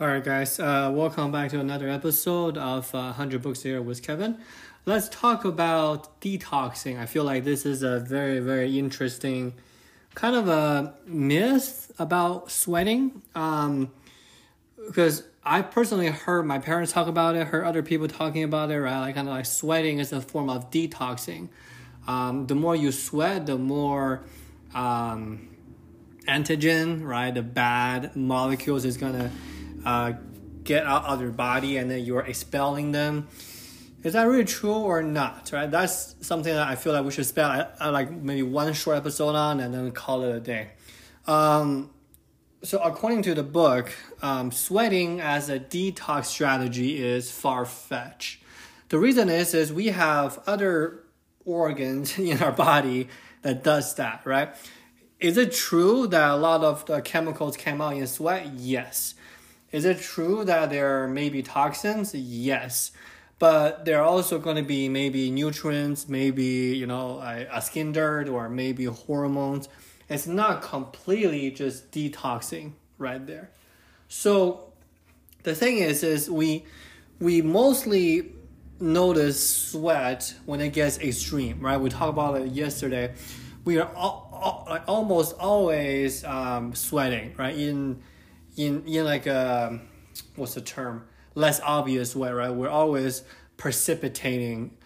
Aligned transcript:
All 0.00 0.06
right, 0.06 0.22
guys, 0.22 0.60
uh, 0.60 0.92
welcome 0.94 1.32
back 1.32 1.50
to 1.50 1.58
another 1.58 1.88
episode 1.88 2.56
of 2.56 2.94
uh, 2.94 3.10
100 3.10 3.42
Books 3.42 3.64
Here 3.64 3.82
with 3.82 4.00
Kevin. 4.00 4.38
Let's 4.86 5.08
talk 5.08 5.44
about 5.44 6.20
detoxing. 6.20 7.00
I 7.00 7.06
feel 7.06 7.24
like 7.24 7.42
this 7.42 7.66
is 7.66 7.82
a 7.82 7.98
very, 7.98 8.38
very 8.38 8.78
interesting 8.78 9.54
kind 10.14 10.36
of 10.36 10.46
a 10.46 10.94
myth 11.04 11.90
about 11.98 12.52
sweating. 12.52 13.22
Um, 13.34 13.90
because 14.86 15.24
I 15.42 15.62
personally 15.62 16.06
heard 16.06 16.44
my 16.44 16.60
parents 16.60 16.92
talk 16.92 17.08
about 17.08 17.34
it, 17.34 17.48
heard 17.48 17.64
other 17.64 17.82
people 17.82 18.06
talking 18.06 18.44
about 18.44 18.70
it, 18.70 18.78
right? 18.78 19.00
Like 19.00 19.16
kind 19.16 19.26
of 19.26 19.34
like 19.34 19.46
sweating 19.46 19.98
is 19.98 20.12
a 20.12 20.20
form 20.20 20.48
of 20.48 20.70
detoxing. 20.70 21.48
Um, 22.06 22.46
the 22.46 22.54
more 22.54 22.76
you 22.76 22.92
sweat, 22.92 23.46
the 23.46 23.58
more 23.58 24.22
um, 24.76 25.48
antigen, 26.28 27.04
right? 27.04 27.34
The 27.34 27.42
bad 27.42 28.14
molecules 28.14 28.84
is 28.84 28.96
gonna 28.96 29.32
uh, 29.88 30.12
get 30.64 30.84
out 30.84 31.06
of 31.06 31.22
your 31.22 31.30
body 31.30 31.78
and 31.78 31.90
then 31.90 32.04
you're 32.04 32.26
expelling 32.26 32.92
them. 32.92 33.26
Is 34.02 34.12
that 34.12 34.24
really 34.24 34.44
true 34.44 34.74
or 34.74 35.02
not? 35.02 35.50
Right? 35.50 35.70
That's 35.70 36.14
something 36.20 36.52
that 36.52 36.68
I 36.68 36.76
feel 36.76 36.92
like 36.92 37.04
we 37.04 37.10
should 37.10 37.24
spend 37.24 37.66
uh, 37.80 37.90
like 37.90 38.10
maybe 38.10 38.42
one 38.42 38.72
short 38.74 38.98
episode 38.98 39.34
on 39.34 39.60
and 39.60 39.72
then 39.72 39.90
call 39.92 40.22
it 40.24 40.36
a 40.36 40.40
day. 40.40 40.68
Um, 41.26 41.90
so 42.62 42.78
according 42.80 43.22
to 43.22 43.34
the 43.34 43.42
book, 43.42 43.90
um, 44.20 44.52
sweating 44.52 45.20
as 45.20 45.48
a 45.48 45.58
detox 45.58 46.26
strategy 46.26 47.02
is 47.02 47.30
far 47.30 47.64
fetched. 47.64 48.42
The 48.90 48.98
reason 48.98 49.30
is 49.30 49.54
is 49.54 49.72
we 49.72 49.86
have 49.86 50.38
other 50.46 51.00
organs 51.46 52.18
in 52.30 52.42
our 52.42 52.52
body 52.52 53.08
that 53.40 53.64
does 53.64 53.94
that, 53.94 54.20
right? 54.26 54.50
Is 55.18 55.38
it 55.38 55.52
true 55.52 56.06
that 56.08 56.30
a 56.30 56.36
lot 56.36 56.62
of 56.62 56.84
the 56.84 57.00
chemicals 57.00 57.56
came 57.56 57.80
out 57.80 57.96
in 57.96 58.06
sweat? 58.06 58.46
Yes. 58.54 59.14
Is 59.70 59.84
it 59.84 60.00
true 60.00 60.44
that 60.44 60.70
there 60.70 61.06
may 61.08 61.28
be 61.28 61.42
toxins? 61.42 62.14
Yes. 62.14 62.92
But 63.38 63.84
there 63.84 64.00
are 64.00 64.04
also 64.04 64.38
going 64.38 64.56
to 64.56 64.62
be 64.62 64.88
maybe 64.88 65.30
nutrients, 65.30 66.08
maybe, 66.08 66.44
you 66.44 66.86
know, 66.86 67.20
a, 67.20 67.62
skin 67.62 67.92
dirt 67.92 68.28
or 68.28 68.48
maybe 68.48 68.86
hormones. 68.86 69.68
It's 70.08 70.26
not 70.26 70.62
completely 70.62 71.50
just 71.50 71.92
detoxing 71.92 72.72
right 72.96 73.24
there. 73.26 73.50
So 74.08 74.72
the 75.44 75.54
thing 75.54 75.78
is, 75.78 76.02
is 76.02 76.30
we 76.30 76.64
we 77.20 77.42
mostly 77.42 78.32
notice 78.80 79.68
sweat 79.70 80.34
when 80.46 80.60
it 80.60 80.72
gets 80.72 80.98
extreme, 80.98 81.60
right? 81.60 81.76
We 81.80 81.90
talked 81.90 82.10
about 82.10 82.40
it 82.40 82.48
yesterday. 82.48 83.14
We 83.64 83.78
are 83.78 83.90
all, 83.94 84.30
all, 84.32 84.78
almost 84.86 85.36
always 85.38 86.24
um, 86.24 86.74
sweating, 86.74 87.34
right? 87.36 87.56
In 87.56 88.02
in 88.58 88.84
in 88.86 89.04
like 89.04 89.26
a 89.26 89.80
what's 90.36 90.54
the 90.54 90.60
term? 90.60 91.06
Less 91.34 91.60
obvious 91.60 92.14
way 92.14 92.30
right? 92.30 92.50
We're 92.50 92.68
always 92.68 93.22
precipitating 93.56 94.76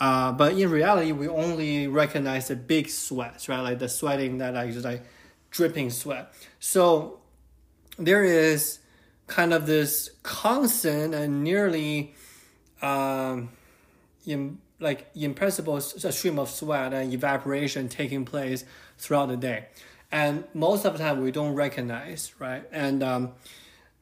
uh, 0.00 0.32
but 0.32 0.52
in 0.52 0.70
reality 0.70 1.12
we 1.12 1.28
only 1.28 1.86
recognize 1.86 2.48
the 2.48 2.56
big 2.56 2.88
sweats 2.88 3.48
right? 3.48 3.60
Like 3.60 3.78
the 3.78 3.88
sweating 3.88 4.38
that 4.38 4.54
like 4.54 4.72
just 4.72 4.84
like 4.84 5.02
dripping 5.50 5.90
sweat. 5.90 6.32
So 6.60 7.20
there 7.98 8.24
is 8.24 8.78
kind 9.26 9.54
of 9.54 9.66
this 9.66 10.10
constant 10.22 11.14
and 11.14 11.42
nearly 11.42 12.14
um, 12.82 13.50
in, 14.26 14.58
like 14.80 15.08
impressible 15.14 15.80
stream 15.80 16.38
of 16.38 16.50
sweat 16.50 16.92
and 16.92 17.12
evaporation 17.12 17.88
taking 17.88 18.24
place 18.24 18.64
throughout 18.98 19.26
the 19.26 19.36
day 19.36 19.66
and 20.12 20.44
most 20.52 20.84
of 20.84 20.92
the 20.92 20.98
time 20.98 21.22
we 21.22 21.32
don't 21.32 21.54
recognize, 21.54 22.34
right? 22.38 22.64
And 22.70 23.02
um, 23.02 23.32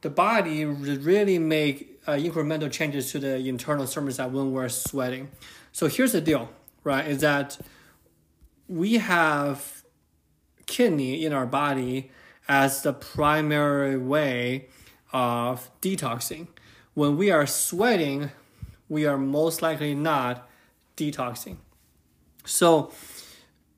the 0.01 0.09
body 0.09 0.65
really 0.65 1.39
make 1.39 2.01
uh, 2.05 2.11
incremental 2.11 2.69
changes 2.69 3.11
to 3.13 3.19
the 3.19 3.37
internal 3.47 3.85
thermostat 3.85 4.29
when 4.31 4.51
we're 4.51 4.69
sweating. 4.69 5.29
So 5.71 5.87
here's 5.87 6.11
the 6.11 6.19
deal, 6.19 6.49
right? 6.83 7.07
Is 7.07 7.21
that 7.21 7.57
we 8.67 8.95
have 8.95 9.83
kidney 10.65 11.25
in 11.25 11.31
our 11.31 11.45
body 11.45 12.11
as 12.47 12.83
the 12.83 12.93
primary 12.93 13.97
way 13.97 14.67
of 15.13 15.69
detoxing. 15.81 16.47
When 16.93 17.15
we 17.15 17.31
are 17.31 17.45
sweating, 17.45 18.31
we 18.89 19.05
are 19.05 19.17
most 19.17 19.61
likely 19.61 19.95
not 19.95 20.49
detoxing. 20.97 21.57
So 22.43 22.91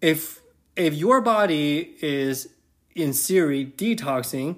if 0.02 0.43
if 0.76 0.94
your 0.94 1.22
body 1.22 1.96
is 2.02 2.50
in 2.96 3.14
theory 3.14 3.66
detoxing, 3.66 4.58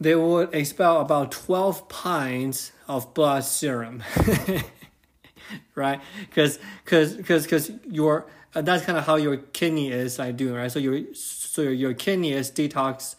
they 0.00 0.14
would 0.14 0.54
expel 0.54 1.00
about 1.00 1.32
12 1.32 1.88
pints 1.88 2.72
of 2.88 3.14
blood 3.14 3.44
serum. 3.44 4.02
right? 5.74 6.00
Because 6.20 6.58
because 6.84 7.14
because 7.14 7.44
because 7.44 7.70
your 7.88 8.26
uh, 8.54 8.62
that's 8.62 8.84
kind 8.84 8.98
of 8.98 9.06
how 9.06 9.16
your 9.16 9.36
kidney 9.36 9.90
is 9.90 10.18
like 10.18 10.36
doing, 10.36 10.54
right? 10.54 10.70
So 10.70 10.78
your 10.78 11.14
so 11.14 11.62
your 11.62 11.94
kidney 11.94 12.32
is 12.32 12.50
detox, 12.50 13.16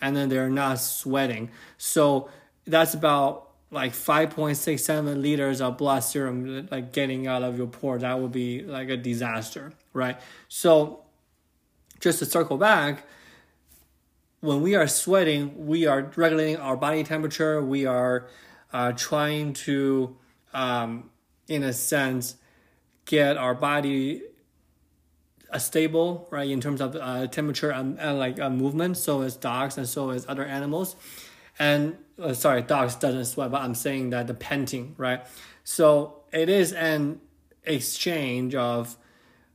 and 0.00 0.16
then 0.16 0.28
they're 0.28 0.50
not 0.50 0.80
sweating. 0.80 1.50
So 1.78 2.28
that's 2.66 2.94
about 2.94 3.50
like 3.70 3.92
5.67 3.92 5.20
liters 5.20 5.60
of 5.60 5.76
blood 5.76 6.00
serum 6.00 6.68
like 6.70 6.92
getting 6.92 7.26
out 7.26 7.42
of 7.42 7.58
your 7.58 7.66
pores. 7.66 8.02
That 8.02 8.20
would 8.20 8.30
be 8.32 8.62
like 8.62 8.88
a 8.88 8.96
disaster, 8.96 9.72
right? 9.92 10.18
So 10.48 11.03
just 12.00 12.18
to 12.20 12.26
circle 12.26 12.56
back, 12.56 13.04
when 14.40 14.60
we 14.60 14.74
are 14.74 14.86
sweating, 14.86 15.66
we 15.66 15.86
are 15.86 16.12
regulating 16.16 16.56
our 16.56 16.76
body 16.76 17.02
temperature. 17.02 17.62
We 17.62 17.86
are 17.86 18.28
uh, 18.72 18.92
trying 18.92 19.54
to, 19.54 20.16
um, 20.52 21.10
in 21.48 21.62
a 21.62 21.72
sense, 21.72 22.36
get 23.06 23.36
our 23.36 23.54
body 23.54 24.22
a 25.50 25.60
stable, 25.60 26.26
right, 26.30 26.50
in 26.50 26.60
terms 26.60 26.80
of 26.80 26.96
uh, 26.96 27.26
temperature 27.28 27.70
and, 27.70 27.98
and 28.00 28.18
like 28.18 28.40
uh, 28.40 28.50
movement. 28.50 28.96
So 28.96 29.22
is 29.22 29.36
dogs 29.36 29.78
and 29.78 29.88
so 29.88 30.10
is 30.10 30.26
other 30.28 30.44
animals. 30.44 30.96
And 31.58 31.96
uh, 32.20 32.34
sorry, 32.34 32.62
dogs 32.62 32.96
doesn't 32.96 33.26
sweat, 33.26 33.50
but 33.50 33.62
I'm 33.62 33.74
saying 33.74 34.10
that 34.10 34.26
the 34.26 34.34
panting, 34.34 34.94
right? 34.98 35.24
So 35.62 36.22
it 36.32 36.48
is 36.48 36.72
an 36.72 37.20
exchange 37.64 38.54
of 38.54 38.96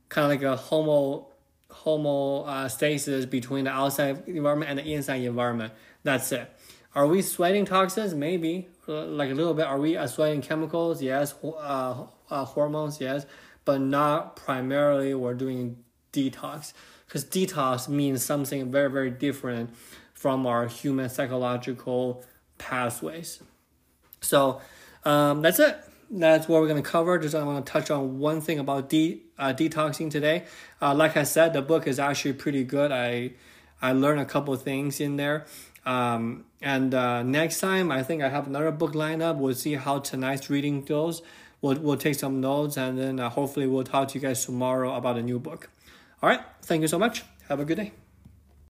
kind 0.08 0.24
of 0.24 0.30
like 0.30 0.42
a 0.42 0.56
homo 0.56 1.28
homeostasis 1.70 3.28
between 3.28 3.64
the 3.64 3.70
outside 3.70 4.26
environment 4.26 4.70
and 4.70 4.78
the 4.78 4.92
inside 4.92 5.22
environment. 5.22 5.72
That's 6.02 6.30
it. 6.32 6.50
Are 6.94 7.06
we 7.06 7.22
sweating 7.22 7.64
toxins? 7.64 8.14
Maybe, 8.14 8.68
uh, 8.88 9.04
like 9.06 9.30
a 9.30 9.34
little 9.34 9.54
bit. 9.54 9.66
Are 9.66 9.78
we 9.78 9.96
uh, 9.96 10.06
sweating 10.06 10.42
chemicals? 10.42 11.00
Yes. 11.00 11.34
Uh, 11.42 12.06
uh, 12.30 12.44
hormones? 12.44 13.00
Yes. 13.00 13.26
But 13.64 13.80
not 13.80 14.36
primarily 14.36 15.14
we're 15.14 15.34
doing 15.34 15.76
detox. 16.12 16.72
Because 17.06 17.24
detox 17.24 17.88
means 17.88 18.24
something 18.24 18.70
very, 18.70 18.90
very 18.90 19.10
different 19.10 19.70
from 20.14 20.46
our 20.46 20.66
human 20.66 21.08
psychological 21.08 22.24
pathways. 22.58 23.40
So 24.20 24.60
um, 25.04 25.42
that's 25.42 25.58
it 25.58 25.76
that's 26.10 26.48
what 26.48 26.60
we're 26.60 26.68
going 26.68 26.82
to 26.82 26.88
cover. 26.88 27.18
Just 27.18 27.34
I 27.34 27.42
want 27.44 27.64
to 27.64 27.72
touch 27.72 27.90
on 27.90 28.18
one 28.18 28.40
thing 28.40 28.58
about 28.58 28.88
de- 28.88 29.22
uh, 29.38 29.52
detoxing 29.52 30.10
today. 30.10 30.44
Uh, 30.82 30.94
like 30.94 31.16
I 31.16 31.22
said, 31.22 31.52
the 31.52 31.62
book 31.62 31.86
is 31.86 31.98
actually 31.98 32.32
pretty 32.34 32.64
good. 32.64 32.90
I 32.90 33.32
I 33.80 33.92
learned 33.92 34.20
a 34.20 34.24
couple 34.24 34.54
things 34.56 35.00
in 35.00 35.16
there. 35.16 35.46
Um, 35.86 36.44
and 36.60 36.94
uh, 36.94 37.22
next 37.22 37.60
time, 37.60 37.90
I 37.90 38.02
think 38.02 38.22
I 38.22 38.28
have 38.28 38.46
another 38.46 38.70
book 38.70 38.94
lined 38.94 39.22
up. 39.22 39.36
We'll 39.36 39.54
see 39.54 39.74
how 39.74 40.00
tonight's 40.00 40.50
reading 40.50 40.82
goes. 40.84 41.22
We'll, 41.62 41.78
we'll 41.78 41.96
take 41.96 42.14
some 42.14 42.40
notes 42.40 42.76
and 42.76 42.98
then 42.98 43.20
uh, 43.20 43.30
hopefully 43.30 43.66
we'll 43.66 43.84
talk 43.84 44.08
to 44.08 44.14
you 44.14 44.20
guys 44.20 44.44
tomorrow 44.44 44.94
about 44.94 45.16
a 45.16 45.22
new 45.22 45.38
book. 45.38 45.70
All 46.22 46.28
right. 46.28 46.40
Thank 46.62 46.82
you 46.82 46.88
so 46.88 46.98
much. 46.98 47.22
Have 47.48 47.60
a 47.60 47.64
good 47.64 47.76
day. 47.76 47.92